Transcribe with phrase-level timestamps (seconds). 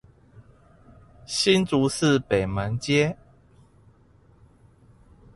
[1.27, 3.15] 新竹市北門街